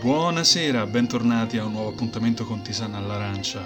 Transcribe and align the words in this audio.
Buonasera, 0.00 0.86
bentornati 0.86 1.58
a 1.58 1.64
un 1.64 1.72
nuovo 1.72 1.90
appuntamento 1.90 2.44
con 2.44 2.62
Tisana 2.62 2.98
all'Arancia. 2.98 3.60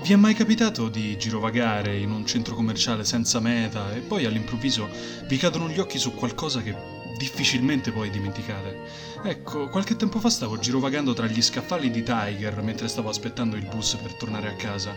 Vi 0.00 0.12
è 0.12 0.16
mai 0.16 0.32
capitato 0.32 0.88
di 0.88 1.18
girovagare 1.18 1.98
in 1.98 2.12
un 2.12 2.24
centro 2.24 2.54
commerciale 2.54 3.04
senza 3.04 3.40
meta 3.40 3.92
e 3.92 3.98
poi 3.98 4.24
all'improvviso 4.24 4.88
vi 5.26 5.36
cadono 5.36 5.68
gli 5.68 5.80
occhi 5.80 5.98
su 5.98 6.14
qualcosa 6.14 6.62
che 6.62 6.74
difficilmente 7.18 7.90
poi 7.90 8.08
dimenticate? 8.08 8.78
Ecco, 9.24 9.68
qualche 9.68 9.96
tempo 9.96 10.20
fa 10.20 10.30
stavo 10.30 10.56
girovagando 10.58 11.12
tra 11.14 11.26
gli 11.26 11.42
scaffali 11.42 11.90
di 11.90 12.04
Tiger 12.04 12.62
mentre 12.62 12.86
stavo 12.86 13.08
aspettando 13.08 13.56
il 13.56 13.66
bus 13.66 13.96
per 14.00 14.14
tornare 14.14 14.48
a 14.48 14.54
casa 14.54 14.94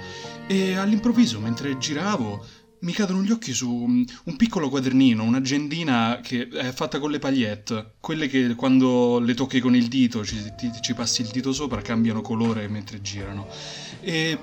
e 0.47 0.75
all'improvviso, 0.75 1.39
mentre 1.39 1.77
giravo, 1.79 2.45
mi 2.81 2.93
cadono 2.93 3.21
gli 3.21 3.31
occhi 3.31 3.53
su 3.53 3.69
un 3.69 4.35
piccolo 4.37 4.69
quadernino, 4.69 5.23
un'agendina 5.23 6.19
che 6.23 6.47
è 6.47 6.71
fatta 6.71 6.99
con 6.99 7.11
le 7.11 7.19
pagliette, 7.19 7.93
quelle 7.99 8.27
che 8.27 8.55
quando 8.55 9.19
le 9.19 9.33
tocchi 9.33 9.59
con 9.59 9.75
il 9.75 9.87
dito, 9.87 10.23
ci, 10.23 10.53
ti, 10.55 10.71
ci 10.79 10.93
passi 10.93 11.21
il 11.21 11.29
dito 11.29 11.51
sopra, 11.53 11.81
cambiano 11.81 12.21
colore 12.21 12.67
mentre 12.67 13.01
girano. 13.01 13.47
E 14.01 14.37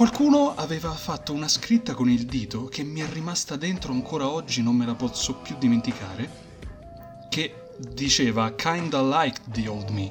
qualcuno 0.00 0.54
aveva 0.54 0.92
fatto 0.92 1.34
una 1.34 1.46
scritta 1.46 1.92
con 1.92 2.08
il 2.08 2.24
dito 2.24 2.64
che 2.68 2.82
mi 2.82 3.00
è 3.00 3.06
rimasta 3.06 3.56
dentro 3.56 3.92
ancora 3.92 4.30
oggi, 4.30 4.62
non 4.62 4.74
me 4.74 4.86
la 4.86 4.94
posso 4.94 5.34
più 5.34 5.58
dimenticare, 5.58 6.30
che 7.28 7.68
diceva 7.76 8.54
Kinda 8.54 9.02
liked 9.02 9.52
the 9.52 9.68
old 9.68 9.90
me. 9.90 10.10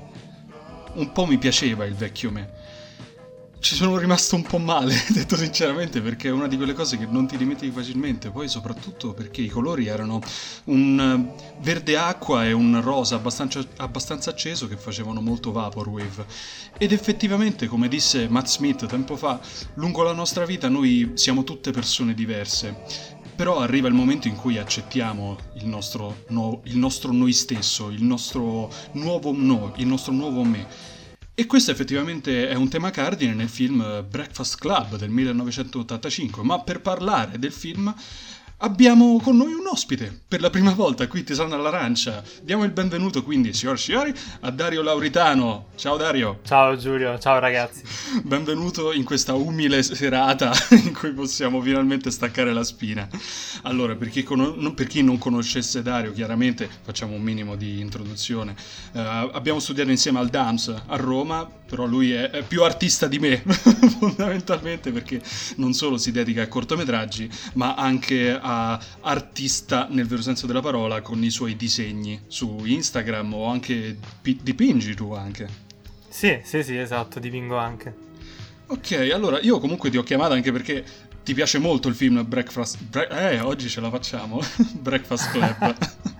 Un 0.93 1.11
po' 1.11 1.25
mi 1.25 1.39
piaceva 1.39 1.85
il 1.85 1.95
vecchio 1.95 2.29
me 2.29 2.58
ci 3.59 3.75
sono 3.75 3.97
rimasto 3.97 4.35
un 4.35 4.43
po' 4.43 4.57
male, 4.57 4.95
detto 5.11 5.35
sinceramente, 5.35 6.01
perché 6.01 6.29
è 6.29 6.31
una 6.31 6.47
di 6.47 6.55
quelle 6.55 6.73
cose 6.73 6.97
che 6.97 7.05
non 7.05 7.27
ti 7.27 7.37
dimentichi 7.37 7.71
facilmente. 7.71 8.29
Poi, 8.29 8.47
soprattutto 8.47 9.13
perché 9.13 9.41
i 9.41 9.49
colori 9.49 9.87
erano 9.87 10.21
un 10.65 11.33
eh, 11.37 11.59
verde 11.61 11.97
acqua 11.97 12.45
e 12.45 12.53
un 12.53 12.81
rosa 12.81 13.15
abbastanza, 13.15 13.61
abbastanza 13.77 14.29
acceso 14.29 14.67
che 14.67 14.77
facevano 14.77 15.21
molto 15.21 15.51
Vaporwave. 15.51 16.25
Ed 16.77 16.91
effettivamente, 16.93 17.67
come 17.67 17.89
disse 17.89 18.29
Matt 18.29 18.47
Smith 18.47 18.85
tempo 18.85 19.15
fa, 19.17 19.39
lungo 19.75 20.03
la 20.03 20.13
nostra 20.13 20.45
vita 20.45 20.69
noi 20.69 21.11
siamo 21.15 21.43
tutte 21.43 21.71
persone 21.71 22.13
diverse. 22.13 23.17
Però 23.35 23.59
arriva 23.59 23.87
il 23.87 23.93
momento 23.93 24.27
in 24.27 24.35
cui 24.35 24.57
accettiamo 24.57 25.37
il 25.55 25.65
nostro, 25.65 26.23
no, 26.29 26.59
il 26.63 26.77
nostro 26.77 27.13
noi 27.13 27.31
stesso, 27.31 27.89
il 27.89 28.03
nostro 28.03 28.69
nuovo 28.93 29.31
noi, 29.33 29.71
il 29.77 29.87
nostro 29.87 30.11
nuovo 30.11 30.43
me 30.43 30.97
e 31.39 31.45
questo 31.45 31.71
effettivamente 31.71 32.49
è 32.49 32.55
un 32.55 32.67
tema 32.67 32.89
cardine 32.89 33.33
nel 33.33 33.47
film 33.47 34.03
Breakfast 34.05 34.59
Club 34.59 34.97
del 34.97 35.09
1985, 35.09 36.43
ma 36.43 36.59
per 36.59 36.81
parlare 36.81 37.39
del 37.39 37.53
film 37.53 37.95
Abbiamo 38.61 39.21
con 39.21 39.37
noi 39.37 39.53
un 39.53 39.65
ospite, 39.67 40.23
per 40.27 40.41
la 40.41 40.49
prima 40.49 40.73
volta 40.73 41.07
qui 41.07 41.23
Tisana 41.23 41.55
all'Arancia. 41.55 42.21
Diamo 42.41 42.65
il 42.65 42.71
benvenuto 42.71 43.23
quindi, 43.23 43.53
signor 43.53 43.79
signori, 43.79 44.13
a 44.41 44.51
Dario 44.51 44.81
Lauritano. 44.81 45.67
Ciao 45.77 45.95
Dario. 45.95 46.41
Ciao 46.43 46.75
Giulio, 46.75 47.17
ciao 47.19 47.39
ragazzi. 47.39 47.83
Benvenuto 48.21 48.91
in 48.91 49.05
questa 49.05 49.33
umile 49.33 49.81
serata 49.81 50.51
in 50.83 50.93
cui 50.93 51.13
possiamo 51.13 51.61
finalmente 51.61 52.11
staccare 52.11 52.51
la 52.51 52.65
spina. 52.65 53.07
Allora, 53.61 53.95
per 53.95 54.09
chi, 54.09 54.23
con- 54.23 54.73
per 54.75 54.87
chi 54.87 55.03
non 55.03 55.17
conoscesse 55.17 55.81
Dario, 55.81 56.11
chiaramente 56.11 56.69
facciamo 56.81 57.15
un 57.15 57.21
minimo 57.21 57.55
di 57.55 57.79
introduzione. 57.79 58.57
Uh, 58.91 59.29
abbiamo 59.31 59.59
studiato 59.59 59.89
insieme 59.89 60.19
al 60.19 60.27
DAMS 60.27 60.83
a 60.85 60.97
Roma, 60.97 61.49
però 61.69 61.85
lui 61.85 62.11
è, 62.11 62.43
più 62.47 62.63
artista 62.63 63.07
di 63.07 63.19
me, 63.19 63.41
fondamentalmente 63.99 64.91
perché 64.91 65.21
non 65.57 65.73
solo 65.73 65.97
si 65.97 66.11
dedica 66.11 66.41
a 66.41 66.47
cortometraggi, 66.47 67.29
ma 67.53 67.75
anche 67.75 68.31
a 68.31 68.47
a 68.51 68.79
artista 69.01 69.87
nel 69.89 70.07
vero 70.07 70.21
senso 70.21 70.47
della 70.47 70.61
parola 70.61 71.01
con 71.01 71.23
i 71.23 71.29
suoi 71.29 71.55
disegni 71.55 72.19
su 72.27 72.63
Instagram 72.65 73.33
o 73.33 73.45
anche 73.45 73.97
dipingi 74.21 74.95
tu 74.95 75.13
anche. 75.13 75.47
Sì, 76.07 76.39
sì, 76.43 76.63
sì, 76.63 76.77
esatto, 76.77 77.19
dipingo 77.19 77.57
anche. 77.57 78.07
Ok, 78.67 79.09
allora 79.13 79.39
io 79.39 79.59
comunque 79.59 79.89
ti 79.89 79.97
ho 79.97 80.03
chiamato 80.03 80.33
anche 80.33 80.51
perché 80.51 80.83
ti 81.23 81.33
piace 81.33 81.59
molto 81.59 81.87
il 81.87 81.95
film 81.95 82.27
Breakfast... 82.27 82.81
Bre- 82.83 83.09
eh, 83.09 83.39
oggi 83.39 83.69
ce 83.69 83.81
la 83.81 83.89
facciamo. 83.89 84.41
Breakfast 84.73 85.31
Club. 85.31 85.77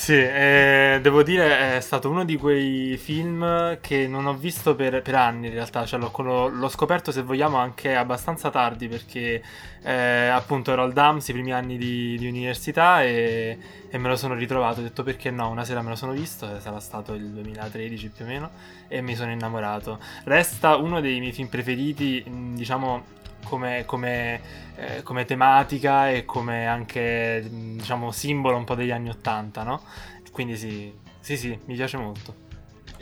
Sì, 0.00 0.14
eh, 0.14 0.98
devo 1.02 1.22
dire 1.22 1.76
è 1.76 1.80
stato 1.80 2.08
uno 2.08 2.24
di 2.24 2.38
quei 2.38 2.96
film 2.96 3.78
che 3.82 4.06
non 4.08 4.24
ho 4.24 4.34
visto 4.34 4.74
per, 4.74 5.02
per 5.02 5.14
anni 5.14 5.48
in 5.48 5.52
realtà, 5.52 5.84
cioè 5.84 6.00
l'ho, 6.00 6.48
l'ho, 6.48 6.68
scoperto 6.70 7.12
se 7.12 7.20
vogliamo 7.20 7.58
anche 7.58 7.94
abbastanza 7.94 8.48
tardi 8.48 8.88
perché 8.88 9.42
eh, 9.82 10.26
appunto 10.28 10.72
ero 10.72 10.84
al 10.84 10.94
DAMS 10.94 11.28
i 11.28 11.32
primi 11.34 11.52
anni 11.52 11.76
di, 11.76 12.16
di 12.16 12.26
università 12.26 13.02
e, 13.02 13.58
e, 13.90 13.98
me 13.98 14.08
lo 14.08 14.16
sono 14.16 14.32
ritrovato, 14.32 14.80
ho 14.80 14.82
detto 14.82 15.02
perché 15.02 15.30
no, 15.30 15.50
una 15.50 15.66
sera 15.66 15.82
me 15.82 15.90
lo 15.90 15.96
sono 15.96 16.12
visto, 16.12 16.48
sarà 16.60 16.80
stato 16.80 17.12
il 17.12 17.28
2013 17.28 18.08
più 18.08 18.24
o 18.24 18.28
meno 18.28 18.50
e 18.88 19.02
mi 19.02 19.14
sono 19.14 19.32
innamorato. 19.32 19.98
Resta 20.24 20.76
uno 20.76 21.02
dei 21.02 21.20
miei 21.20 21.32
film 21.32 21.48
preferiti, 21.48 22.24
diciamo 22.54 23.18
come, 23.44 23.84
come, 23.86 24.40
eh, 24.76 25.02
come, 25.02 25.24
tematica 25.24 26.10
e 26.10 26.24
come 26.24 26.66
anche 26.66 27.46
diciamo 27.48 28.10
simbolo 28.10 28.56
un 28.56 28.64
po' 28.64 28.74
degli 28.74 28.90
anni 28.90 29.08
Ottanta, 29.08 29.62
no? 29.62 29.82
Quindi 30.32 30.56
sì, 30.56 30.92
sì, 31.20 31.36
sì, 31.36 31.58
mi 31.66 31.74
piace 31.74 31.96
molto. 31.96 32.48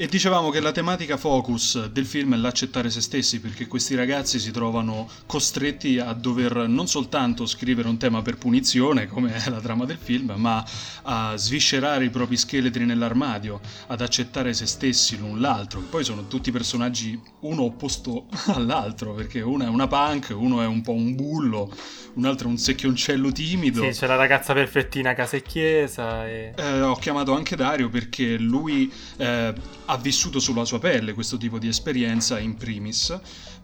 E 0.00 0.06
dicevamo 0.06 0.50
che 0.50 0.60
la 0.60 0.70
tematica 0.70 1.16
focus 1.16 1.86
del 1.86 2.06
film 2.06 2.34
è 2.34 2.36
l'accettare 2.36 2.88
se 2.88 3.00
stessi, 3.00 3.40
perché 3.40 3.66
questi 3.66 3.96
ragazzi 3.96 4.38
si 4.38 4.52
trovano 4.52 5.08
costretti 5.26 5.98
a 5.98 6.12
dover 6.12 6.68
non 6.68 6.86
soltanto 6.86 7.46
scrivere 7.46 7.88
un 7.88 7.96
tema 7.96 8.22
per 8.22 8.38
punizione, 8.38 9.08
come 9.08 9.34
è 9.34 9.50
la 9.50 9.58
trama 9.58 9.86
del 9.86 9.98
film, 10.00 10.34
ma 10.36 10.64
a 11.02 11.34
sviscerare 11.34 12.04
i 12.04 12.10
propri 12.10 12.36
scheletri 12.36 12.84
nell'armadio, 12.84 13.60
ad 13.88 14.00
accettare 14.00 14.54
se 14.54 14.66
stessi 14.66 15.18
l'un 15.18 15.40
l'altro, 15.40 15.80
che 15.80 15.86
poi 15.86 16.04
sono 16.04 16.28
tutti 16.28 16.52
personaggi 16.52 17.20
uno 17.40 17.62
opposto 17.62 18.26
all'altro, 18.54 19.14
perché 19.14 19.40
uno 19.40 19.64
è 19.64 19.68
una 19.68 19.88
punk, 19.88 20.32
uno 20.32 20.62
è 20.62 20.66
un 20.66 20.80
po' 20.80 20.92
un 20.92 21.16
bullo, 21.16 21.74
un 22.14 22.24
altro 22.24 22.46
è 22.46 22.50
un 22.52 22.58
secchioncello 22.58 23.32
timido. 23.32 23.82
Sì, 23.82 23.98
c'è 23.98 24.06
la 24.06 24.14
ragazza 24.14 24.52
perfettina 24.52 25.12
casa 25.14 25.36
e 25.36 25.42
chiesa. 25.42 26.24
E... 26.28 26.54
Eh, 26.56 26.82
ho 26.82 26.94
chiamato 26.94 27.34
anche 27.34 27.56
Dario 27.56 27.88
perché 27.88 28.38
lui... 28.38 28.92
Eh, 29.16 29.86
ha 29.90 29.96
vissuto 29.96 30.38
sulla 30.38 30.64
sua 30.64 30.78
pelle 30.78 31.14
questo 31.14 31.36
tipo 31.36 31.58
di 31.58 31.68
esperienza 31.68 32.38
in 32.38 32.56
primis, 32.56 33.18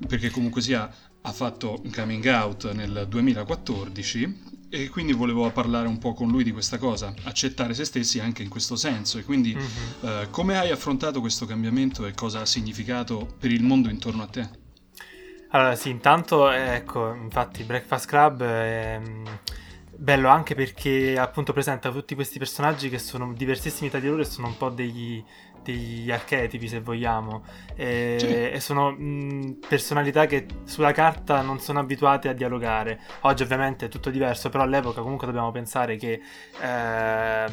perché 0.07 0.31
comunque 0.31 0.63
sia 0.63 0.91
ha 1.27 1.33
fatto 1.33 1.81
un 1.83 1.91
coming 1.91 2.25
out 2.27 2.71
nel 2.73 3.07
2014 3.09 4.53
e 4.69 4.89
quindi 4.89 5.13
volevo 5.13 5.49
parlare 5.51 5.89
un 5.89 5.99
po' 5.99 6.13
con 6.13 6.29
lui 6.29 6.45
di 6.45 6.53
questa 6.53 6.77
cosa, 6.77 7.15
accettare 7.25 7.73
se 7.73 7.85
stessi 7.85 8.21
anche 8.21 8.43
in 8.43 8.51
questo 8.51 8.77
senso 8.77 9.19
e 9.19 9.25
quindi 9.25 9.55
mm-hmm. 9.55 10.23
eh, 10.23 10.31
come 10.31 10.59
hai 10.59 10.71
affrontato 10.71 11.21
questo 11.21 11.47
cambiamento 11.47 12.07
e 12.07 12.13
cosa 12.13 12.41
ha 12.41 12.47
significato 12.47 13.37
per 13.39 13.51
il 13.51 13.63
mondo 13.63 13.89
intorno 13.89 14.23
a 14.23 14.27
te? 14.27 14.49
Allora 15.51 15.77
sì, 15.77 15.91
intanto 15.91 16.51
ecco, 16.51 17.15
infatti 17.15 17.63
Breakfast 17.63 18.07
Club 18.07 18.43
è 18.43 19.01
mm, 19.01 19.27
bello 19.97 20.29
anche 20.29 20.55
perché 20.55 21.17
appunto 21.19 21.53
presenta 21.53 21.91
tutti 21.91 22.15
questi 22.15 22.39
personaggi 22.39 22.91
che 22.91 22.99
sono 22.99 23.33
diversissimi 23.33 23.89
tra 23.89 24.01
di 24.01 24.09
loro 24.09 24.23
e 24.23 24.27
sono 24.27 24.49
un 24.49 24.57
po' 24.57 24.69
degli 24.69 25.25
degli 25.73 26.11
archetipi 26.11 26.69
se 26.69 26.81
vogliamo. 26.81 27.43
E, 27.75 28.51
e 28.53 28.61
sono 28.61 28.91
mh, 28.91 29.59
personalità 29.69 30.27
che 30.27 30.47
sulla 30.65 30.93
carta 30.93 31.41
non 31.41 31.61
sono 31.61 31.81
abituate 31.81 32.29
a 32.29 32.33
dialogare. 32.33 33.01
Oggi 33.21 33.43
ovviamente 33.43 33.87
è 33.87 33.89
tutto 33.89 34.11
diverso 34.11 34.49
però 34.49 34.63
all'epoca 34.63 35.01
comunque 35.01 35.27
dobbiamo 35.27 35.51
pensare 35.51 35.97
che 35.97 36.21
ehm, 36.61 37.53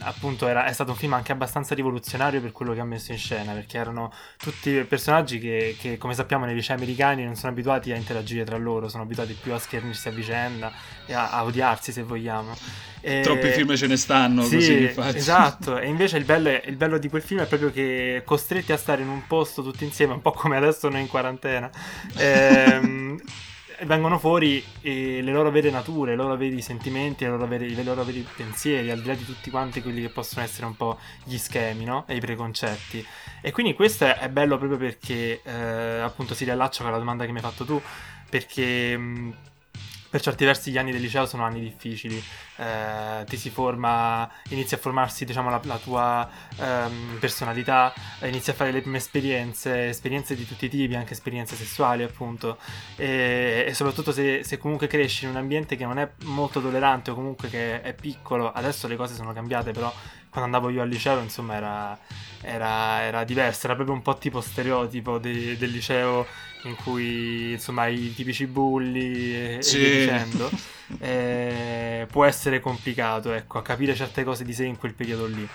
appunto 0.00 0.46
era, 0.46 0.64
è 0.64 0.72
stato 0.72 0.92
un 0.92 0.96
film 0.96 1.12
anche 1.14 1.32
abbastanza 1.32 1.74
rivoluzionario 1.74 2.40
per 2.40 2.52
quello 2.52 2.72
che 2.72 2.80
ha 2.80 2.84
messo 2.84 3.12
in 3.12 3.18
scena 3.18 3.52
perché 3.52 3.78
erano 3.78 4.12
tutti 4.36 4.84
personaggi 4.84 5.38
che, 5.38 5.76
che 5.78 5.98
come 5.98 6.14
sappiamo 6.14 6.44
nei 6.44 6.54
licei 6.54 6.76
americani 6.76 7.24
non 7.24 7.34
sono 7.34 7.52
abituati 7.52 7.92
a 7.92 7.96
interagire 7.96 8.44
tra 8.44 8.56
loro 8.56 8.88
sono 8.88 9.02
abituati 9.02 9.34
più 9.34 9.52
a 9.52 9.58
schernirsi 9.58 10.08
a 10.08 10.12
vicenda 10.12 10.72
e 11.06 11.14
a, 11.14 11.30
a 11.30 11.44
odiarsi 11.44 11.92
se 11.92 12.02
vogliamo 12.02 12.54
e... 13.00 13.20
Troppi 13.22 13.48
film 13.50 13.76
ce 13.76 13.86
ne 13.86 13.96
stanno, 13.96 14.42
sì, 14.42 14.56
così 14.56 14.82
infatti. 14.82 15.16
Esatto, 15.16 15.78
e 15.78 15.86
invece 15.88 16.16
il 16.16 16.24
bello, 16.24 16.48
è, 16.48 16.62
il 16.66 16.76
bello, 16.76 16.98
di 16.98 17.08
quel 17.08 17.22
film 17.22 17.40
è 17.40 17.46
proprio 17.46 17.70
che 17.70 18.22
costretti 18.24 18.72
a 18.72 18.76
stare 18.76 19.02
in 19.02 19.08
un 19.08 19.26
posto 19.26 19.62
tutti 19.62 19.84
insieme, 19.84 20.14
un 20.14 20.22
po' 20.22 20.32
come 20.32 20.56
adesso 20.56 20.88
noi 20.88 21.02
in 21.02 21.08
quarantena, 21.08 21.70
ehm, 22.16 23.20
vengono 23.84 24.18
fuori 24.18 24.64
eh, 24.80 25.20
le 25.22 25.32
loro 25.32 25.50
vere 25.50 25.70
nature, 25.70 26.14
i 26.14 26.16
loro 26.16 26.36
veri 26.36 26.60
sentimenti, 26.60 27.24
i 27.24 27.28
loro 27.28 27.46
veri, 27.46 27.66
i 27.66 27.84
loro 27.84 28.02
veri 28.04 28.26
pensieri, 28.36 28.90
al 28.90 29.00
di 29.00 29.06
là 29.06 29.14
di 29.14 29.24
tutti 29.24 29.50
quanti 29.50 29.82
quelli 29.82 30.00
che 30.00 30.08
possono 30.08 30.44
essere 30.44 30.66
un 30.66 30.76
po' 30.76 30.98
gli 31.24 31.38
schemi 31.38 31.84
no? 31.84 32.04
e 32.06 32.16
i 32.16 32.20
preconcetti. 32.20 33.04
E 33.40 33.52
quindi 33.52 33.74
questo 33.74 34.04
è 34.16 34.28
bello 34.28 34.58
proprio 34.58 34.78
perché 34.78 35.40
eh, 35.44 36.00
appunto 36.00 36.34
si 36.34 36.44
riallaccia 36.44 36.82
con 36.82 36.92
la 36.92 36.98
domanda 36.98 37.24
che 37.24 37.30
mi 37.30 37.38
hai 37.38 37.44
fatto 37.44 37.64
tu, 37.64 37.80
perché... 38.28 38.96
Mh, 38.96 39.34
per 40.10 40.20
certi 40.20 40.44
versi 40.44 40.70
gli 40.70 40.78
anni 40.78 40.92
del 40.92 41.00
liceo 41.00 41.26
sono 41.26 41.44
anni 41.44 41.60
difficili, 41.60 42.22
eh, 42.56 43.24
ti 43.26 43.36
si 43.36 43.50
forma, 43.50 44.28
inizi 44.48 44.74
a 44.74 44.78
formarsi 44.78 45.24
diciamo 45.24 45.50
la, 45.50 45.60
la 45.64 45.76
tua 45.76 46.28
ehm, 46.56 47.18
personalità, 47.20 47.92
inizi 48.22 48.50
a 48.50 48.54
fare 48.54 48.72
le 48.72 48.80
prime 48.80 48.96
esperienze, 48.96 49.88
esperienze 49.88 50.34
di 50.34 50.46
tutti 50.46 50.64
i 50.66 50.68
tipi, 50.68 50.94
anche 50.94 51.12
esperienze 51.12 51.56
sessuali 51.56 52.02
appunto, 52.02 52.58
e, 52.96 53.64
e 53.68 53.74
soprattutto 53.74 54.12
se, 54.12 54.42
se, 54.44 54.56
comunque 54.56 54.86
cresci 54.86 55.24
in 55.24 55.30
un 55.30 55.36
ambiente 55.36 55.76
che 55.76 55.84
non 55.84 55.98
è 55.98 56.10
molto 56.24 56.60
tollerante 56.60 57.10
o 57.10 57.14
comunque 57.14 57.48
che 57.48 57.82
è 57.82 57.92
piccolo, 57.92 58.50
adesso 58.50 58.88
le 58.88 58.96
cose 58.96 59.14
sono 59.14 59.32
cambiate 59.32 59.72
però 59.72 59.92
quando 60.30 60.56
andavo 60.56 60.70
io 60.70 60.82
al 60.82 60.88
liceo 60.88 61.20
insomma 61.20 61.54
era, 61.56 61.98
era, 62.42 63.02
era 63.02 63.24
diverso, 63.24 63.66
era 63.66 63.74
proprio 63.74 63.94
un 63.94 64.02
po' 64.02 64.16
tipo 64.16 64.40
stereotipo 64.40 65.18
de, 65.18 65.56
del 65.56 65.70
liceo 65.70 66.26
in 66.62 66.76
cui 66.76 67.52
insomma 67.52 67.86
i 67.86 68.12
tipici 68.14 68.46
bulli 68.46 69.56
e, 69.56 69.62
sì. 69.62 69.84
e 69.84 69.98
dicendo 69.98 70.50
eh, 71.00 72.06
può 72.10 72.24
essere 72.24 72.60
complicato 72.60 73.32
ecco 73.32 73.58
a 73.58 73.62
capire 73.62 73.94
certe 73.94 74.24
cose 74.24 74.44
di 74.44 74.52
sé 74.52 74.64
in 74.64 74.76
quel 74.76 74.94
periodo 74.94 75.26
lì 75.26 75.48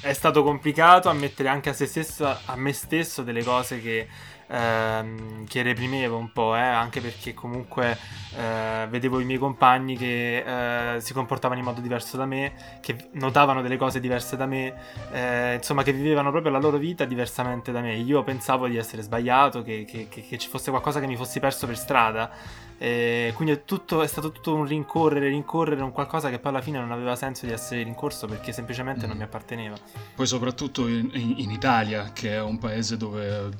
è 0.00 0.12
stato 0.12 0.42
complicato 0.42 1.08
ammettere 1.08 1.48
anche 1.48 1.70
a 1.70 1.72
se 1.72 1.86
stesso 1.86 2.26
a 2.26 2.56
me 2.56 2.72
stesso 2.72 3.22
delle 3.22 3.42
cose 3.42 3.80
che 3.80 4.08
ehm, 4.54 5.46
che 5.46 5.62
reprimevo 5.62 6.16
un 6.16 6.32
po', 6.32 6.54
eh, 6.56 6.60
anche 6.60 7.00
perché 7.00 7.34
comunque 7.34 7.98
eh, 8.36 8.86
vedevo 8.88 9.20
i 9.20 9.24
miei 9.24 9.38
compagni 9.38 9.96
che 9.96 10.94
eh, 10.96 11.00
si 11.00 11.12
comportavano 11.12 11.60
in 11.60 11.66
modo 11.66 11.80
diverso 11.80 12.16
da 12.16 12.26
me, 12.26 12.78
che 12.80 13.08
notavano 13.12 13.62
delle 13.62 13.76
cose 13.76 14.00
diverse 14.00 14.36
da 14.36 14.46
me, 14.46 14.74
eh, 15.12 15.54
insomma 15.54 15.82
che 15.82 15.92
vivevano 15.92 16.30
proprio 16.30 16.52
la 16.52 16.58
loro 16.58 16.76
vita 16.76 17.04
diversamente 17.04 17.72
da 17.72 17.80
me. 17.80 17.96
Io 17.96 18.22
pensavo 18.22 18.68
di 18.68 18.76
essere 18.76 19.02
sbagliato, 19.02 19.62
che, 19.62 19.84
che, 19.84 20.08
che, 20.08 20.22
che 20.22 20.38
ci 20.38 20.48
fosse 20.48 20.70
qualcosa 20.70 21.00
che 21.00 21.06
mi 21.06 21.16
fossi 21.16 21.40
perso 21.40 21.66
per 21.66 21.76
strada. 21.76 22.30
E 22.76 23.32
quindi 23.36 23.54
è, 23.54 23.64
tutto, 23.64 24.02
è, 24.02 24.06
stato 24.06 24.32
tutto 24.32 24.54
un 24.54 24.66
rincorrere, 24.66 25.28
rincorrere, 25.28 25.80
un 25.80 25.92
qualcosa 25.92 26.28
che 26.28 26.40
poi 26.40 26.50
alla 26.50 26.60
fine 26.60 26.80
non 26.80 26.90
aveva 26.90 27.14
senso 27.14 27.46
di 27.46 27.52
essere 27.52 27.84
rincorso 27.84 28.26
perché 28.26 28.52
semplicemente 28.52 29.06
mm. 29.06 29.08
non 29.08 29.16
mi 29.16 29.22
apparteneva. 29.22 29.76
Poi 30.14 30.26
soprattutto 30.26 30.88
in, 30.88 31.08
in, 31.12 31.50
Italia, 31.50 32.10
che 32.12 32.32
è 32.32 32.40
un 32.40 32.58
paese 32.58 32.96
dove 32.96 33.50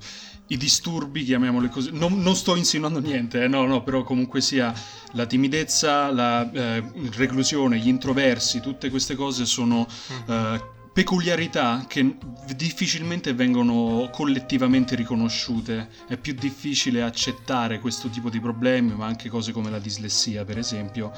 i 0.49 0.57
disturbi, 0.57 1.25
chiamiamoli 1.25 1.69
così. 1.69 1.91
Non, 1.93 2.21
non 2.21 2.37
sto 2.37 2.55
insinuando 2.57 3.01
niente, 3.01 3.45
eh, 3.45 3.49
no, 3.49 3.65
no, 3.65 3.83
però 3.83 4.03
comunque 4.03 4.41
sia 4.41 4.73
la 5.13 5.27
timidezza, 5.27 6.11
la 6.11 6.51
eh, 6.51 6.83
reclusione, 7.17 7.79
gli 7.79 7.89
introversi, 7.89 8.61
tutte 8.61 8.91
queste 8.91 9.15
cose 9.15 9.47
sono 9.47 9.87
mm. 9.87 10.31
eh, 10.31 10.73
peculiarità 10.93 11.87
che 11.89 12.17
difficilmente 12.55 13.33
vengono 13.33 14.11
collettivamente 14.13 14.95
riconosciute. 14.95 15.89
È 16.07 16.17
più 16.17 16.35
difficile 16.35 17.03
accettare 17.03 17.81
questo 17.81 18.09
tipo 18.09 18.29
di 18.29 18.39
problemi, 18.39 18.95
ma 18.95 19.07
anche 19.07 19.29
cose 19.31 19.51
come 19.51 19.71
la 19.71 19.79
dislessia, 19.79 20.45
per 20.45 20.59
esempio, 20.59 21.11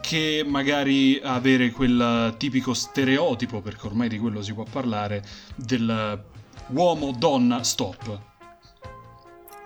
che 0.00 0.42
magari 0.46 1.20
avere 1.22 1.70
quel 1.70 2.34
tipico 2.38 2.72
stereotipo, 2.72 3.60
perché 3.60 3.86
ormai 3.86 4.08
di 4.08 4.18
quello 4.18 4.42
si 4.42 4.54
può 4.54 4.64
parlare, 4.64 5.24
del 5.54 6.24
uomo-donna 6.68 7.62
stop 7.62 8.30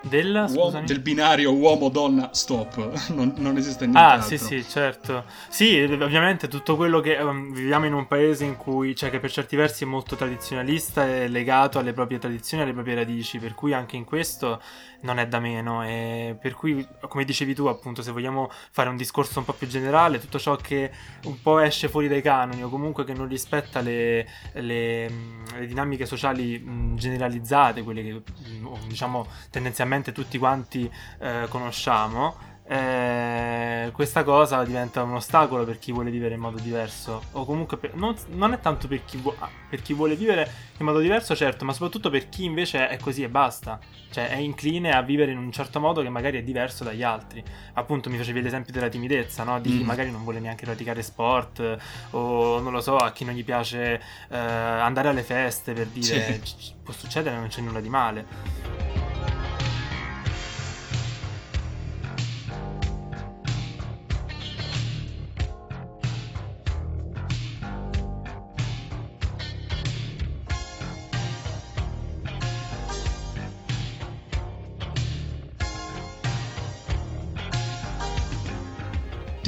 del, 0.08 0.46
uomo, 0.50 0.80
del 0.82 1.00
binario 1.00 1.52
uomo-donna 1.52 2.30
stop, 2.32 3.08
non, 3.14 3.34
non 3.36 3.56
esiste 3.56 3.86
niente. 3.86 4.00
Ah, 4.00 4.20
sì, 4.20 4.38
sì, 4.38 4.64
certo. 4.66 5.24
Sì, 5.48 5.80
ovviamente 5.80 6.48
tutto 6.48 6.76
quello 6.76 7.00
che 7.00 7.16
um, 7.16 7.52
viviamo 7.52 7.86
in 7.86 7.92
un 7.92 8.06
paese 8.06 8.44
in 8.44 8.56
cui, 8.56 8.94
cioè, 8.94 9.10
che 9.10 9.20
per 9.20 9.30
certi 9.30 9.56
versi 9.56 9.84
è 9.84 9.86
molto 9.86 10.16
tradizionalista 10.16 11.06
è 11.06 11.28
legato 11.28 11.78
alle 11.78 11.92
proprie 11.92 12.18
tradizioni, 12.18 12.62
alle 12.62 12.72
proprie 12.72 12.94
radici, 12.94 13.38
per 13.38 13.54
cui 13.54 13.72
anche 13.72 13.96
in 13.96 14.04
questo 14.04 14.60
non 15.00 15.18
è 15.18 15.26
da 15.26 15.40
meno. 15.40 15.84
E 15.84 16.36
per 16.40 16.54
cui, 16.54 16.86
come 17.08 17.24
dicevi 17.24 17.54
tu, 17.54 17.66
appunto, 17.66 18.02
se 18.02 18.12
vogliamo 18.12 18.50
fare 18.70 18.88
un 18.88 18.96
discorso 18.96 19.38
un 19.38 19.44
po' 19.44 19.52
più 19.52 19.66
generale, 19.66 20.20
tutto 20.20 20.38
ciò 20.38 20.56
che 20.56 20.90
un 21.24 21.40
po' 21.40 21.58
esce 21.60 21.88
fuori 21.88 22.08
dai 22.08 22.22
canoni 22.22 22.62
o 22.62 22.68
comunque 22.68 23.04
che 23.04 23.12
non 23.12 23.28
rispetta 23.28 23.80
le, 23.80 24.26
le, 24.54 25.08
le 25.58 25.66
dinamiche 25.66 26.06
sociali 26.06 26.94
generalizzate, 26.94 27.82
quelle 27.82 28.02
che 28.02 28.22
diciamo 28.86 29.26
tendenzialmente 29.50 29.95
tutti 30.12 30.38
quanti 30.38 30.90
eh, 31.18 31.46
conosciamo 31.48 32.54
eh, 32.68 33.90
questa 33.92 34.24
cosa 34.24 34.64
diventa 34.64 35.04
un 35.04 35.14
ostacolo 35.14 35.64
per 35.64 35.78
chi 35.78 35.92
vuole 35.92 36.10
vivere 36.10 36.34
in 36.34 36.40
modo 36.40 36.58
diverso 36.58 37.22
o 37.32 37.44
comunque 37.44 37.76
per, 37.76 37.94
non, 37.94 38.16
non, 38.30 38.52
è 38.54 38.58
tanto 38.58 38.88
per 38.88 39.04
chi, 39.04 39.18
vu- 39.18 39.34
ah, 39.38 39.48
per 39.70 39.82
chi, 39.82 39.94
vuole 39.94 40.16
vivere 40.16 40.50
in 40.78 40.84
modo 40.84 40.98
diverso 40.98 41.36
certo 41.36 41.64
ma 41.64 41.72
soprattutto 41.72 42.10
per 42.10 42.28
chi 42.28 42.44
invece 42.44 42.88
è 42.88 42.98
così 42.98 43.22
e 43.22 43.28
basta 43.28 43.78
cioè 44.10 44.30
è 44.30 44.36
incline 44.38 44.90
a 44.90 45.00
vivere 45.02 45.30
in 45.30 45.38
un 45.38 45.52
certo 45.52 45.78
modo 45.78 46.02
che 46.02 46.08
magari 46.08 46.38
è 46.38 46.42
diverso 46.42 46.82
dagli 46.82 47.04
altri 47.04 47.42
appunto 47.74 48.10
mi 48.10 48.16
facevi 48.16 48.42
l'esempio 48.42 48.72
della 48.72 48.88
timidezza 48.88 49.44
no? 49.44 49.60
di 49.60 49.70
chi 49.70 49.84
mm. 49.84 49.86
magari 49.86 50.10
non 50.10 50.24
vuole 50.24 50.40
neanche 50.40 50.64
praticare 50.64 51.02
sport 51.02 51.78
o 52.10 52.58
non 52.58 52.72
lo 52.72 52.80
so 52.80 52.96
a 52.96 53.12
chi 53.12 53.24
non 53.24 53.34
gli 53.34 53.44
piace 53.44 54.02
eh, 54.28 54.36
andare 54.36 55.06
alle 55.06 55.22
feste 55.22 55.72
per 55.72 55.86
dire 55.86 56.40
sì. 56.42 56.72
può 56.82 56.92
succedere 56.92 57.36
non 57.36 57.46
c'è 57.46 57.60
nulla 57.60 57.80
di 57.80 57.88
male 57.88 58.85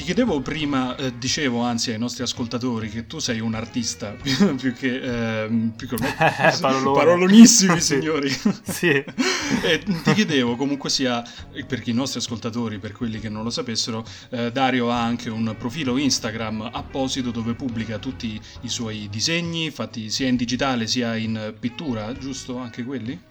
chiedevo 0.08 0.40
prima, 0.40 0.96
eh, 0.96 1.18
dicevo 1.18 1.60
anzi 1.60 1.90
ai 1.90 1.98
nostri 1.98 2.22
ascoltatori 2.22 2.88
che 2.88 3.06
tu 3.06 3.18
sei 3.18 3.40
un 3.40 3.54
artista 3.54 4.16
più 4.56 4.72
che, 4.72 5.44
eh, 5.44 5.48
più 5.76 5.86
che 5.86 5.96
parolonissimi 6.60 7.78
signori. 7.78 8.30
sì. 8.62 8.88
e 8.88 9.82
ti 10.02 10.14
chiedevo 10.14 10.56
comunque 10.56 10.88
sia, 10.88 11.22
per 11.66 11.82
i 11.84 11.92
nostri 11.92 12.20
ascoltatori, 12.20 12.78
per 12.78 12.92
quelli 12.92 13.20
che 13.20 13.28
non 13.28 13.44
lo 13.44 13.50
sapessero, 13.50 14.02
eh, 14.30 14.50
Dario 14.50 14.90
ha 14.90 15.02
anche 15.02 15.28
un 15.28 15.54
profilo 15.58 15.98
Instagram 15.98 16.70
apposito 16.72 17.30
dove 17.30 17.52
pubblica 17.52 17.98
tutti 17.98 18.40
i 18.62 18.68
suoi 18.70 19.08
disegni, 19.10 19.70
fatti 19.70 20.08
sia 20.08 20.26
in 20.26 20.36
digitale 20.36 20.86
sia 20.86 21.16
in 21.16 21.52
pittura, 21.60 22.16
giusto? 22.16 22.56
Anche 22.56 22.82
quelli? 22.82 23.27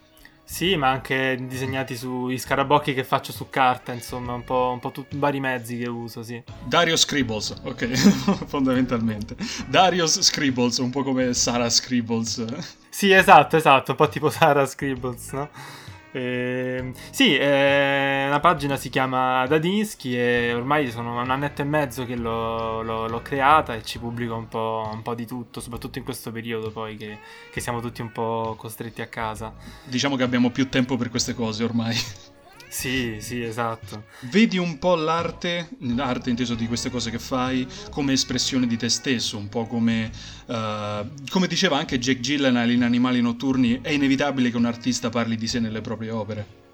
Sì, 0.49 0.77
ma 0.77 0.89
anche 0.89 1.37
disegnati 1.41 1.97
sui 1.97 2.37
scarabocchi 2.37 2.93
che 2.93 3.03
faccio 3.03 3.33
su 3.33 3.49
carta, 3.49 3.91
insomma, 3.91 4.31
un 4.31 4.45
po', 4.45 4.69
un 4.71 4.79
po' 4.79 4.91
tutti 4.91 5.17
vari 5.19 5.41
mezzi 5.41 5.77
che 5.77 5.89
uso, 5.89 6.23
sì. 6.23 6.41
Dario 6.63 6.95
Scribbles, 6.95 7.53
ok, 7.63 7.85
fondamentalmente. 8.47 9.35
Darius 9.67 10.21
Scribbles, 10.21 10.77
un 10.77 10.89
po' 10.89 11.03
come 11.03 11.33
Sara 11.33 11.69
Scribbles. 11.69 12.45
Sì, 12.89 13.11
esatto, 13.11 13.57
esatto, 13.57 13.91
un 13.91 13.97
po' 13.97 14.07
tipo 14.07 14.29
Sara 14.31 14.65
Scribbles, 14.65 15.31
no? 15.33 15.49
Eh, 16.11 16.91
sì, 17.11 17.37
eh, 17.37 18.27
la 18.29 18.39
pagina 18.39 18.75
si 18.75 18.89
chiama 18.89 19.45
Dadinsky 19.45 20.15
e 20.15 20.53
ormai 20.53 20.89
sono 20.89 21.21
un 21.21 21.29
annetto 21.29 21.61
e 21.61 21.65
mezzo 21.65 22.05
che 22.05 22.15
l'ho, 22.15 22.81
l'ho, 22.81 23.07
l'ho 23.07 23.21
creata 23.21 23.75
e 23.75 23.83
ci 23.83 23.99
pubblico 23.99 24.35
un 24.35 24.47
po', 24.47 24.89
un 24.91 25.01
po', 25.01 25.15
di 25.15 25.25
tutto, 25.25 25.59
soprattutto 25.59 25.97
in 25.97 26.03
questo 26.03 26.31
periodo 26.31 26.71
poi 26.71 26.95
che, 26.95 27.19
che 27.51 27.59
siamo 27.59 27.81
tutti 27.81 28.01
un 28.01 28.11
po' 28.11 28.55
costretti 28.57 29.01
a 29.01 29.07
casa. 29.07 29.53
Diciamo 29.83 30.15
che 30.15 30.23
abbiamo 30.23 30.49
più 30.49 30.69
tempo 30.69 30.95
per 30.95 31.09
queste 31.09 31.33
cose 31.33 31.63
ormai. 31.63 31.95
Sì, 32.77 33.17
sì, 33.21 33.41
esatto. 33.41 34.03
Vedi 34.29 34.59
un 34.59 34.77
po' 34.77 34.93
l'arte, 34.93 35.69
l'arte 35.79 36.29
inteso 36.29 36.53
di 36.53 36.67
queste 36.67 36.91
cose 36.91 37.09
che 37.09 37.17
fai, 37.17 37.67
come 37.89 38.13
espressione 38.13 38.67
di 38.67 38.77
te 38.77 38.87
stesso, 38.87 39.35
un 39.35 39.49
po' 39.49 39.65
come, 39.65 40.11
uh, 40.45 41.09
come 41.31 41.47
diceva 41.47 41.77
anche 41.77 41.97
Jack 41.97 42.19
Gyllenhaal 42.19 42.69
in 42.69 42.83
Animali 42.83 43.19
Notturni, 43.19 43.79
è 43.81 43.89
inevitabile 43.89 44.51
che 44.51 44.57
un 44.57 44.65
artista 44.65 45.09
parli 45.09 45.35
di 45.37 45.47
sé 45.47 45.59
nelle 45.59 45.81
proprie 45.81 46.11
opere. 46.11 46.65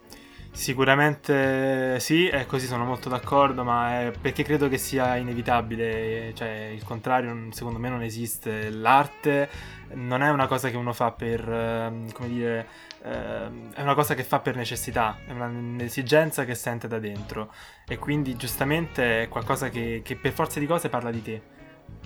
Sicuramente 0.52 2.00
sì, 2.02 2.28
è 2.28 2.46
così, 2.46 2.68
sono 2.68 2.84
molto 2.84 3.08
d'accordo, 3.08 3.64
ma 3.64 4.12
perché 4.22 4.44
credo 4.44 4.68
che 4.68 4.78
sia 4.78 5.16
inevitabile, 5.16 6.34
cioè 6.36 6.74
il 6.76 6.84
contrario 6.84 7.48
secondo 7.52 7.80
me 7.80 7.88
non 7.90 8.04
esiste. 8.04 8.70
L'arte 8.70 9.50
non 9.94 10.22
è 10.22 10.30
una 10.30 10.48
cosa 10.48 10.70
che 10.70 10.78
uno 10.78 10.94
fa 10.94 11.12
per, 11.12 11.50
ehm, 11.50 12.12
come 12.12 12.28
dire, 12.28 12.68
ehm, 13.04 13.74
è 13.74 13.82
una 13.82 13.94
cosa 13.94 14.14
che 14.14 14.24
fa 14.24 14.40
per 14.40 14.56
necessità, 14.56 15.18
è 15.26 15.32
un'esigenza 15.32 16.46
che 16.46 16.56
sente 16.56 16.88
da 16.88 17.00
dentro 17.00 17.54
e 17.88 17.98
quindi 17.98 18.36
giustamente 18.36 19.24
è 19.24 19.28
qualcosa 19.28 19.70
che, 19.70 20.02
che 20.04 20.16
per 20.16 20.32
forza 20.32 20.60
di 20.60 20.66
cose 20.66 20.90
parla 20.90 21.12
di 21.12 21.22
te. 21.22 21.42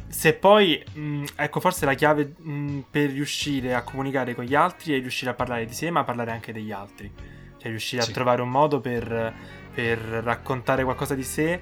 Se 0.08 0.34
poi, 0.34 0.84
mh, 0.94 1.24
ecco, 1.36 1.60
forse 1.60 1.86
la 1.86 1.94
chiave 1.94 2.34
mh, 2.38 2.80
per 2.90 3.10
riuscire 3.10 3.74
a 3.74 3.84
comunicare 3.84 4.36
con 4.36 4.46
gli 4.46 4.56
altri 4.56 4.94
è 4.94 5.00
riuscire 5.00 5.32
a 5.32 5.34
parlare 5.34 5.66
di 5.66 5.74
sé, 5.74 5.90
ma 5.90 6.04
parlare 6.04 6.32
anche 6.32 6.54
degli 6.54 6.72
altri 6.72 7.12
cioè 7.58 7.70
riuscire 7.70 8.02
sì. 8.02 8.10
a 8.10 8.14
trovare 8.14 8.42
un 8.42 8.50
modo 8.50 8.80
per, 8.80 9.34
per, 9.74 10.00
raccontare 10.00 10.84
qualcosa 10.84 11.16
di 11.16 11.24
sé, 11.24 11.62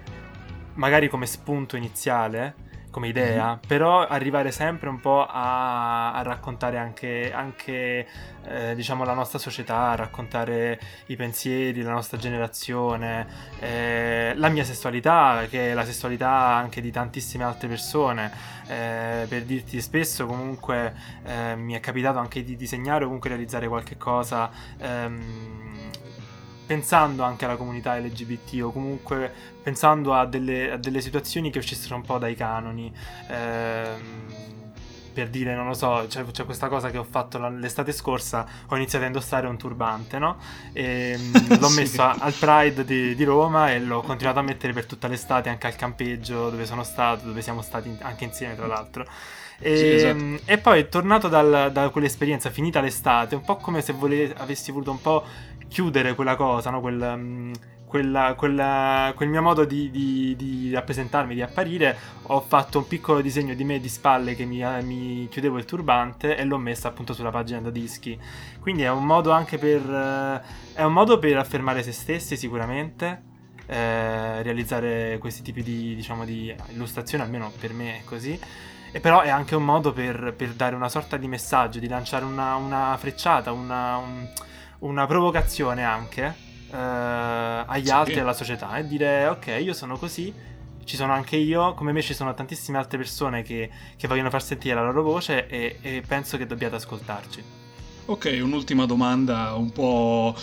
magari 0.76 1.10
come 1.10 1.26
spunto 1.26 1.76
iniziale, 1.76 2.56
come 2.96 3.10
idea, 3.10 3.56
mm. 3.56 3.68
però 3.68 4.08
arrivare 4.08 4.52
sempre 4.52 4.88
un 4.88 5.02
po' 5.02 5.26
a, 5.26 6.14
a 6.14 6.22
raccontare 6.22 6.78
anche, 6.78 7.30
anche 7.34 8.08
eh, 8.46 8.74
diciamo 8.74 9.04
la 9.04 9.14
nostra 9.14 9.38
società, 9.38 9.90
a 9.90 9.96
raccontare 9.96 10.80
i 11.08 11.18
pensieri, 11.18 11.82
la 11.82 11.92
nostra 11.92 12.18
generazione, 12.18 13.28
eh, 13.60 14.32
la 14.38 14.48
mia 14.48 14.64
sessualità, 14.64 15.46
che 15.50 15.72
è 15.72 15.74
la 15.74 15.84
sessualità 15.84 16.30
anche 16.30 16.80
di 16.80 16.90
tantissime 16.90 17.44
altre 17.44 17.68
persone. 17.68 18.32
Eh, 18.68 19.26
per 19.28 19.44
dirti 19.44 19.82
spesso 19.82 20.26
comunque 20.26 20.96
eh, 21.26 21.56
mi 21.58 21.74
è 21.74 21.82
capitato 21.82 22.18
anche 22.18 22.46
di 22.46 22.56
disegnare 22.56 23.04
o 23.04 23.08
comunque 23.08 23.30
realizzare 23.30 23.68
qualche 23.68 23.98
cosa 23.98 24.50
ehm, 24.80 25.92
pensando 26.66 27.24
anche 27.24 27.46
alla 27.46 27.56
comunità 27.56 27.98
LGBT 27.98 28.62
o 28.64 28.72
comunque 28.72 29.32
pensando 29.62 30.14
a 30.14 30.26
delle, 30.26 30.72
a 30.72 30.78
delle 30.78 31.02
situazioni 31.02 31.52
che 31.52 31.60
uscissero 31.60 31.96
un 31.96 32.02
po' 32.02 32.18
dai 32.18 32.36
canoni. 32.36 32.94
Ehm, 33.28 34.54
per 35.16 35.30
dire, 35.30 35.56
non 35.56 35.68
lo 35.68 35.74
so, 35.74 36.06
c'è, 36.10 36.26
c'è, 36.26 36.44
questa 36.44 36.68
cosa 36.68 36.92
che 36.92 36.98
ho 36.98 37.06
fatto 37.06 37.40
l'estate 37.48 37.94
scorsa, 37.94 38.46
ho 38.68 38.76
iniziato 38.76 39.06
a 39.06 39.08
indossare 39.08 39.48
un 39.48 39.58
turbante, 39.58 40.20
no? 40.20 40.38
E 40.74 41.16
mm, 41.18 41.34
l'ho 41.58 41.70
sì. 41.70 41.80
messo 41.80 42.02
a, 42.02 42.18
al 42.20 42.34
Pride 42.34 42.84
di, 42.84 43.16
di, 43.16 43.24
Roma 43.24 43.72
e 43.72 43.80
l'ho 43.80 44.02
continuato 44.02 44.40
a 44.40 44.42
mettere 44.42 44.74
per 44.74 44.86
tutta 44.86 45.08
l'estate, 45.08 45.48
anche 45.48 45.68
al 45.68 45.76
campeggio 45.78 46.50
dove 46.50 46.66
sono 46.66 46.84
stato, 46.84 47.28
dove 47.28 47.42
siamo 47.42 47.62
stati 47.62 47.98
anche 48.02 48.26
insieme, 48.26 48.58
tra 48.58 48.68
l'altro. 48.68 49.08
E, 49.60 49.78
sì, 49.78 49.88
esatto. 49.94 50.24
Mm, 50.24 50.36
e 50.46 50.58
poi 50.58 50.90
tornato 50.90 51.28
dal, 51.28 51.72
da 51.72 51.90
quell'esperienza, 51.90 52.50
finita 52.50 52.82
l'estate, 52.82 53.36
un 53.36 53.44
po' 53.44 53.58
come 53.58 53.82
se 53.82 53.94
vole, 53.94 54.34
avessi 54.38 54.72
voluto 54.72 54.92
un 54.92 55.02
po' 55.02 55.24
chiudere 55.68 56.16
quella 56.16 56.36
cosa, 56.36 56.70
no? 56.70 56.82
Quel, 56.82 57.02
um, 57.02 57.52
quella, 57.86 58.34
quella, 58.36 59.14
quel 59.16 59.30
mio 59.30 59.42
modo 59.42 59.64
di, 59.64 59.90
di, 59.90 60.36
di, 60.36 60.72
rappresentarmi, 60.74 61.34
di 61.34 61.42
apparire, 61.42 61.98
ho 62.24 62.42
fatto 62.42 62.80
un 62.80 62.88
piccolo 62.88 63.22
disegno 63.22 63.54
di 63.54 63.64
me 63.64 63.80
di 63.80 63.88
spalle 63.88 64.36
che 64.36 64.44
mi, 64.44 64.62
mi, 64.84 65.28
chiudevo 65.30 65.58
il 65.58 65.66
turbante 65.66 66.36
e 66.36 66.44
l'ho 66.44 66.58
messo 66.58 66.88
appunto 66.88 67.14
sulla 67.14 67.30
pagina 67.30 67.62
da 67.62 67.70
dischi. 67.70 68.20
Quindi 68.60 68.84
è 68.84 68.90
un 68.90 69.06
modo 69.06 69.32
anche 69.32 69.58
per, 69.58 69.82
è 70.74 70.84
un 70.84 70.92
modo 70.92 71.20
per 71.20 71.38
affermare 71.38 71.84
se 71.84 71.94
stessi 71.94 72.36
sicuramente. 72.36 73.34
Eh, 73.68 74.44
realizzare 74.44 75.18
questi 75.18 75.42
tipi 75.42 75.64
di, 75.64 75.96
diciamo, 75.96 76.26
di 76.26 76.54
illustrazioni, 76.72 77.24
almeno 77.24 77.52
per 77.60 77.74
me 77.74 78.00
è 78.00 78.04
così. 78.04 78.38
E 78.96 79.02
però 79.02 79.20
è 79.20 79.28
anche 79.28 79.58
un 79.58 79.66
modo 79.66 79.92
per, 79.92 80.34
per 80.38 80.54
dare 80.54 80.74
una 80.74 80.88
sorta 80.88 81.18
di 81.18 81.28
messaggio, 81.28 81.80
di 81.80 81.90
lanciare 81.90 82.24
una, 82.24 82.56
una 82.56 82.96
frecciata, 82.98 83.52
una, 83.52 83.98
un, 83.98 84.26
una 84.80 85.06
provocazione 85.06 85.84
anche 85.84 86.34
eh, 86.72 86.78
agli 86.78 87.88
sì. 87.88 87.92
altri 87.92 88.14
e 88.14 88.20
alla 88.22 88.32
società 88.32 88.78
e 88.78 88.88
dire 88.88 89.28
ok 89.28 89.58
io 89.62 89.74
sono 89.74 89.98
così 89.98 90.34
ci 90.86 90.96
sono 90.96 91.12
anche 91.12 91.36
io, 91.36 91.74
come 91.74 91.92
me 91.92 92.02
ci 92.02 92.14
sono 92.14 92.34
tantissime 92.34 92.78
altre 92.78 92.98
persone 92.98 93.42
che, 93.42 93.70
che 93.98 94.08
vogliono 94.08 94.30
far 94.30 94.42
sentire 94.42 94.76
la 94.76 94.84
loro 94.84 95.04
voce 95.04 95.46
e, 95.48 95.78
e, 95.82 96.02
penso 96.08 96.38
che 96.38 96.46
dobbiate 96.46 96.76
ascoltarci. 96.76 97.44
Ok, 98.06 98.40
un'ultima 98.42 98.86
domanda 98.86 99.56
un 99.56 99.74
po' 99.74 100.34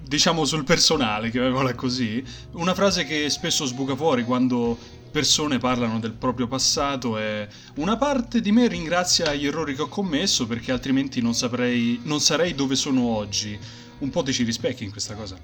diciamo 0.00 0.46
sul 0.46 0.64
personale, 0.64 1.28
chiamiamola 1.28 1.74
così. 1.74 2.24
Una 2.52 2.72
frase 2.72 3.04
che 3.04 3.28
spesso 3.28 3.66
sbuca 3.66 3.94
fuori 3.94 4.24
quando 4.24 4.78
persone 5.10 5.58
parlano 5.58 5.98
del 5.98 6.12
proprio 6.12 6.46
passato 6.46 7.18
è 7.18 7.46
una 7.76 7.96
parte 7.96 8.40
di 8.40 8.52
me 8.52 8.68
ringrazia 8.68 9.34
gli 9.34 9.46
errori 9.46 9.74
che 9.74 9.82
ho 9.82 9.88
commesso 9.88 10.46
perché 10.46 10.72
altrimenti 10.72 11.20
non, 11.20 11.34
saprei, 11.34 12.00
non 12.04 12.20
sarei 12.20 12.54
dove 12.54 12.76
sono 12.76 13.02
oggi 13.02 13.58
un 13.98 14.10
po' 14.10 14.22
ti 14.22 14.32
ci 14.32 14.44
rispecchi 14.44 14.84
in 14.84 14.90
questa 14.90 15.14
cosa. 15.14 15.38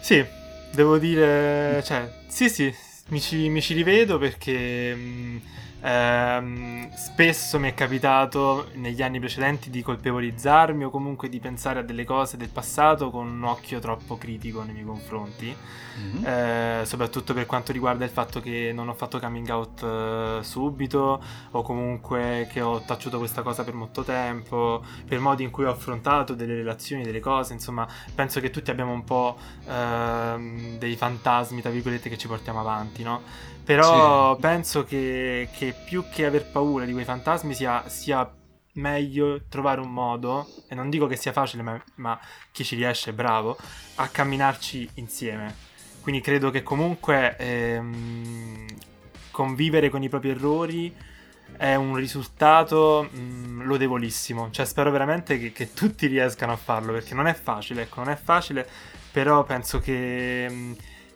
Sì, 0.00 0.24
devo 0.72 0.98
dire, 0.98 1.82
cioè, 1.84 2.10
sì, 2.28 2.48
sì, 2.48 2.74
mi 3.08 3.20
ci, 3.20 3.48
mi 3.48 3.60
ci 3.60 3.74
rivedo 3.74 4.18
perché 4.18 4.94
mh, 4.94 5.00
mm, 5.00 5.36
ehm, 5.80 6.94
spesso 6.94 7.58
mi 7.58 7.70
è 7.70 7.74
capitato 7.74 8.68
negli 8.74 9.02
anni 9.02 9.18
precedenti 9.18 9.70
di 9.70 9.82
colpevolizzarmi 9.82 10.84
o 10.84 10.90
comunque 10.90 11.28
di 11.28 11.40
pensare 11.40 11.80
a 11.80 11.82
delle 11.82 12.04
cose 12.04 12.36
del 12.36 12.48
passato 12.48 13.10
con 13.10 13.26
un 13.26 13.44
occhio 13.44 13.78
troppo 13.78 14.16
critico 14.18 14.62
nei 14.62 14.74
miei 14.74 14.86
confronti 14.86 15.54
mm-hmm. 15.98 16.24
eh, 16.24 16.80
soprattutto 16.84 17.34
per 17.34 17.46
quanto 17.46 17.72
riguarda 17.72 18.04
il 18.04 18.10
fatto 18.10 18.40
che 18.40 18.72
non 18.72 18.88
ho 18.88 18.94
fatto 18.94 19.18
coming 19.18 19.48
out 19.48 19.82
eh, 19.82 20.38
subito 20.42 21.22
o 21.50 21.62
comunque 21.62 22.48
che 22.50 22.60
ho 22.60 22.80
taciuto 22.80 23.18
questa 23.18 23.42
cosa 23.42 23.64
per 23.64 23.74
molto 23.74 24.02
tempo, 24.02 24.82
per 25.04 25.16
il 25.16 25.22
modo 25.22 25.42
in 25.42 25.50
cui 25.50 25.64
ho 25.64 25.70
affrontato 25.70 26.34
delle 26.34 26.54
relazioni, 26.54 27.02
delle 27.02 27.20
cose, 27.20 27.52
insomma 27.52 27.86
penso 28.14 28.40
che 28.40 28.50
tutti 28.50 28.70
abbiamo 28.70 28.92
un 28.92 29.04
po' 29.04 29.36
eh, 29.66 30.76
dei 30.78 30.96
fantasmi, 30.96 31.60
tra 31.60 31.70
virgolette, 31.70 32.08
che 32.08 32.18
ci 32.18 32.26
portiamo 32.26 32.60
avanti, 32.60 33.02
no? 33.02 33.22
Però 33.64 34.34
sì. 34.34 34.40
penso 34.40 34.84
che, 34.84 35.48
che, 35.56 35.69
più 35.72 36.04
che 36.10 36.26
aver 36.26 36.46
paura 36.46 36.84
di 36.84 36.92
quei 36.92 37.04
fantasmi 37.04 37.54
sia, 37.54 37.88
sia 37.88 38.30
meglio 38.74 39.42
trovare 39.48 39.80
un 39.80 39.92
modo, 39.92 40.46
e 40.68 40.74
non 40.74 40.90
dico 40.90 41.06
che 41.06 41.16
sia 41.16 41.32
facile, 41.32 41.62
ma, 41.62 41.82
ma, 41.96 42.18
chi 42.52 42.64
ci 42.64 42.76
riesce 42.76 43.10
è 43.10 43.12
bravo, 43.12 43.56
a 43.96 44.08
camminarci 44.08 44.90
insieme. 44.94 45.68
Quindi 46.00 46.20
credo 46.20 46.50
che 46.50 46.62
comunque 46.62 47.36
ehm, 47.36 48.66
convivere 49.30 49.90
con 49.90 50.02
i 50.02 50.08
propri 50.08 50.30
errori 50.30 50.94
è 51.56 51.74
un 51.74 51.94
risultato 51.96 53.08
mh, 53.10 53.18
mm, 53.18 53.62
lodevolissimo. 53.62 54.50
Cioè, 54.50 54.64
spero 54.64 54.90
veramente 54.90 55.38
che, 55.38 55.52
che, 55.52 55.72
tutti 55.74 56.06
riescano 56.06 56.52
a 56.52 56.56
farlo 56.56 56.92
perché 56.92 57.14
non 57.14 57.26
è 57.26 57.34
facile. 57.34 57.82
Ecco, 57.82 58.00
non 58.00 58.10
è 58.10 58.16
facile, 58.16 58.66
però 59.10 59.44
penso 59.44 59.78
che. 59.78 60.46
Mh, 60.48 60.54
mm, 60.54 60.72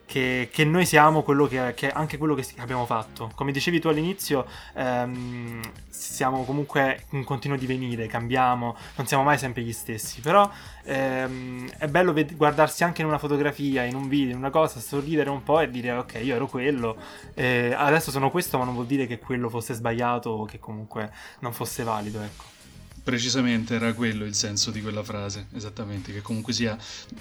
che, 0.06 0.48
che, 0.52 0.64
noi 0.64 0.86
siamo 0.86 1.22
quello 1.22 1.46
che, 1.46 1.72
che, 1.74 1.90
anche 1.90 2.18
quello 2.18 2.34
che 2.34 2.46
abbiamo 2.58 2.86
fatto. 2.86 3.30
Come 3.34 3.52
dicevi 3.52 3.80
tu 3.80 3.88
all'inizio, 3.88 4.46
ehm, 4.74 5.60
siamo 5.88 6.44
comunque 6.44 7.04
in 7.10 7.24
continuo 7.24 7.56
divenire, 7.56 8.06
cambiamo, 8.06 8.76
non 8.96 9.06
siamo 9.06 9.22
mai 9.22 9.38
sempre 9.38 9.62
gli 9.62 9.72
stessi. 9.72 10.20
Però 10.20 10.48
ehm, 10.84 11.70
è 11.78 11.88
bello 11.88 12.12
ved- 12.12 12.36
guardarsi 12.36 12.84
anche 12.84 13.02
in 13.02 13.08
una 13.08 13.18
fotografia, 13.18 13.84
in 13.84 13.94
un 13.94 14.08
video, 14.08 14.32
in 14.32 14.38
una 14.38 14.50
cosa, 14.50 14.80
sorridere 14.80 15.30
un 15.30 15.42
po' 15.42 15.60
e 15.60 15.70
dire 15.70 15.92
ok, 15.92 16.20
io 16.22 16.34
ero 16.34 16.46
quello, 16.46 16.96
eh, 17.34 17.74
adesso 17.76 18.10
sono 18.10 18.30
questo, 18.30 18.58
ma 18.58 18.64
non 18.64 18.74
vuol 18.74 18.86
dire 18.86 19.06
che 19.06 19.18
quello 19.18 19.48
fosse 19.48 19.74
sbagliato 19.74 20.30
o 20.30 20.44
che 20.44 20.58
comunque 20.58 21.12
non 21.40 21.52
fosse 21.52 21.82
valido, 21.82 22.20
ecco. 22.20 22.53
Precisamente 23.04 23.74
era 23.74 23.92
quello 23.92 24.24
il 24.24 24.34
senso 24.34 24.70
di 24.70 24.80
quella 24.80 25.02
frase, 25.02 25.48
esattamente, 25.54 26.10
che 26.10 26.22
comunque 26.22 26.54
sia 26.54 26.76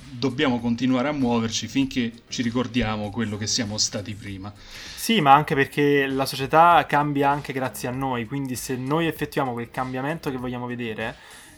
dobbiamo 0.10 0.62
continuare 0.62 1.10
a 1.10 1.12
muoverci 1.12 1.68
finché 1.68 2.12
ci 2.30 2.42
ricordiamo 2.42 3.12
quello 3.12 3.36
che 3.36 3.48
siamo 3.48 3.78
stati 3.78 4.14
prima. 4.14 4.52
Sì, 4.96 5.20
ma 5.20 5.34
anche 5.34 5.56
perché 5.56 6.08
la 6.08 6.26
società 6.26 6.86
cambia 6.88 7.30
anche 7.30 7.52
grazie 7.52 7.90
a 7.90 7.92
noi, 7.92 8.26
quindi 8.26 8.56
se 8.56 8.78
noi 8.78 9.08
effettuiamo 9.08 9.52
quel 9.52 9.70
cambiamento 9.70 10.32
che 10.32 10.38
vogliamo 10.38 10.66
vedere, 10.68 11.16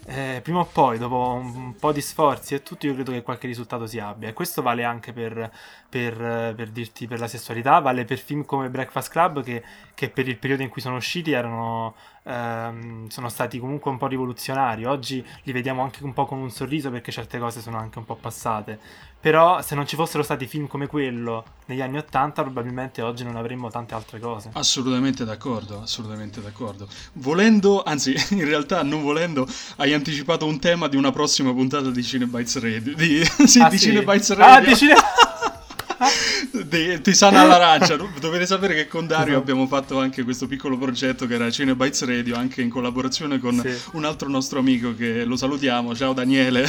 eh, 0.07 0.39
prima 0.43 0.59
o 0.59 0.65
poi, 0.65 0.99
dopo 0.99 1.33
un, 1.33 1.75
po' 1.75 1.91
di 1.91 2.01
sforzi 2.01 2.53
e 2.53 2.61
tutto, 2.61 2.85
io 2.85 2.93
credo 2.93 3.11
che 3.11 3.23
qualche 3.23 3.47
risultato 3.47 3.87
si 3.87 3.97
abbia. 3.97 4.29
E 4.29 4.33
questo 4.33 4.61
vale 4.61 4.83
anche 4.83 5.13
per, 5.13 5.51
per, 5.89 6.53
per 6.55 6.69
dirti 6.69 7.07
per 7.07 7.19
la 7.19 7.27
sessualità, 7.27 7.79
vale 7.79 8.05
per 8.05 8.19
film 8.19 8.45
come 8.45 8.69
Breakfast 8.69 9.09
Club 9.09 9.43
che, 9.43 9.63
che 9.95 10.09
per 10.09 10.27
il 10.27 10.37
periodo 10.37 10.61
in 10.61 10.69
cui 10.69 10.81
sono 10.81 10.97
usciti 10.97 11.31
erano, 11.31 11.95
ehm, 12.25 13.07
sono 13.07 13.29
stati 13.29 13.59
comunque 13.59 13.91
un 13.91 13.97
po' 13.97 14.07
rivoluzionari. 14.07 14.85
Oggi 14.85 15.25
li 15.43 15.51
vediamo 15.51 15.81
anche 15.83 16.03
un 16.03 16.13
po' 16.13 16.25
con 16.25 16.39
un 16.39 16.49
sorriso 16.49 16.89
perché 16.89 17.11
certe 17.11 17.39
cose 17.39 17.61
sono 17.61 17.77
anche 17.77 17.99
un 17.99 18.05
po' 18.05 18.15
passate. 18.15 18.79
Però 19.19 19.59
se 19.61 19.73
non 19.73 19.87
ci 19.87 19.95
fossero 19.95 20.21
stati 20.21 20.45
film 20.45 20.67
come 20.67 20.85
quello 20.85 21.43
negli 21.65 21.81
anni 21.81 21.97
Ottanta, 21.97 22.43
probabilmente 22.43 23.01
oggi 23.01 23.23
non 23.23 23.35
avremmo 23.35 23.71
tante 23.71 23.95
altre 23.95 24.19
cose. 24.19 24.51
Assolutamente 24.53 25.25
d'accordo, 25.25 25.81
assolutamente 25.81 26.41
d'accordo. 26.41 26.87
Volendo, 27.13 27.81
anzi, 27.81 28.13
in 28.35 28.45
realtà 28.45 28.83
non 28.83 29.01
volendo, 29.01 29.47
hai 29.77 29.93
anticipato 29.93 30.45
un 30.45 30.59
tema 30.59 30.87
di 30.87 30.95
una 30.95 31.11
prossima 31.11 31.51
puntata 31.53 31.89
di 31.89 32.03
Cinebytes 32.03 32.59
Radio. 32.59 32.93
Di, 32.93 33.25
sì, 33.47 33.59
ah, 33.59 33.69
di 33.69 33.77
sì? 33.77 33.85
Cinebytes 33.85 34.35
Radio. 34.35 34.53
Ah, 34.53 34.61
di 34.61 34.75
Cine... 34.75 34.93
di 36.67 37.01
Tisana 37.01 37.41
all'arancia. 37.41 37.95
Dovete 38.19 38.45
sapere 38.45 38.73
che 38.73 38.87
con 38.87 39.07
Dario 39.07 39.25
esatto. 39.25 39.39
abbiamo 39.39 39.67
fatto 39.67 39.99
anche 39.99 40.23
questo 40.23 40.47
piccolo 40.47 40.77
progetto 40.77 41.27
che 41.27 41.35
era 41.35 41.49
Cinebytes 41.49 42.05
Radio, 42.05 42.35
anche 42.35 42.61
in 42.61 42.69
collaborazione 42.69 43.39
con 43.39 43.59
sì. 43.59 43.89
un 43.93 44.05
altro 44.05 44.29
nostro 44.29 44.59
amico 44.59 44.93
che 44.95 45.23
lo 45.23 45.35
salutiamo. 45.35 45.95
Ciao 45.95 46.13
Daniele. 46.13 46.67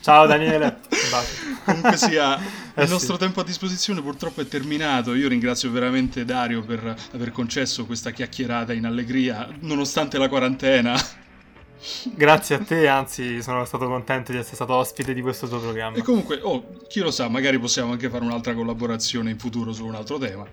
Ciao 0.00 0.26
Daniele. 0.26 0.80
Comunque 1.64 1.96
sia, 1.96 2.38
eh 2.74 2.82
il 2.84 2.90
nostro 2.90 3.14
sì. 3.14 3.20
tempo 3.20 3.40
a 3.40 3.44
disposizione 3.44 4.02
purtroppo 4.02 4.40
è 4.40 4.46
terminato. 4.46 5.14
Io 5.14 5.28
ringrazio 5.28 5.70
veramente 5.70 6.24
Dario 6.24 6.62
per 6.62 6.94
aver 7.12 7.32
concesso 7.32 7.86
questa 7.86 8.10
chiacchierata 8.10 8.72
in 8.72 8.84
allegria, 8.84 9.48
nonostante 9.60 10.18
la 10.18 10.28
quarantena. 10.28 11.22
Grazie 12.14 12.56
a 12.56 12.58
te, 12.60 12.88
anzi 12.88 13.42
sono 13.42 13.64
stato 13.64 13.86
contento 13.86 14.32
di 14.32 14.38
essere 14.38 14.56
stato 14.56 14.74
ospite 14.74 15.12
di 15.12 15.20
questo 15.20 15.46
tuo 15.48 15.60
programma. 15.60 15.96
E 15.96 16.02
comunque, 16.02 16.40
oh, 16.42 16.64
chi 16.88 17.00
lo 17.00 17.10
sa, 17.10 17.28
magari 17.28 17.58
possiamo 17.58 17.92
anche 17.92 18.08
fare 18.08 18.24
un'altra 18.24 18.54
collaborazione 18.54 19.30
in 19.30 19.38
futuro 19.38 19.72
su 19.72 19.84
un 19.84 19.94
altro 19.94 20.18
tema. 20.18 20.46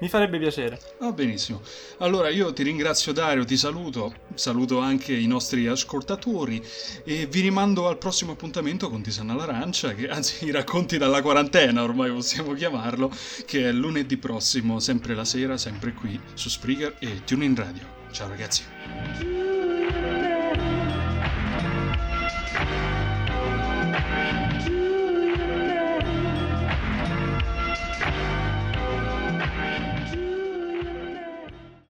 Mi 0.00 0.08
farebbe 0.08 0.38
piacere. 0.38 0.78
Va 0.98 1.12
benissimo. 1.12 1.62
Allora 1.98 2.28
io 2.28 2.52
ti 2.52 2.62
ringrazio 2.64 3.12
Dario, 3.12 3.44
ti 3.44 3.56
saluto, 3.56 4.12
saluto 4.34 4.78
anche 4.78 5.14
i 5.14 5.26
nostri 5.26 5.66
ascoltatori 5.66 6.62
e 7.04 7.26
vi 7.26 7.40
rimando 7.40 7.86
al 7.86 7.96
prossimo 7.96 8.32
appuntamento 8.32 8.90
con 8.90 9.02
Tisana 9.02 9.34
l'Arancia, 9.34 9.94
che 9.94 10.08
anzi 10.08 10.46
i 10.46 10.50
racconti 10.50 10.98
dalla 10.98 11.22
quarantena 11.22 11.82
ormai 11.82 12.10
possiamo 12.10 12.52
chiamarlo, 12.52 13.10
che 13.46 13.68
è 13.68 13.72
lunedì 13.72 14.16
prossimo, 14.16 14.80
sempre 14.80 15.14
la 15.14 15.24
sera, 15.24 15.56
sempre 15.56 15.92
qui 15.92 16.20
su 16.34 16.48
Spreaker 16.48 16.96
e 16.98 17.22
TuneIn 17.24 17.54
Radio. 17.54 17.86
Ciao 18.10 18.28
ragazzi. 18.28 19.43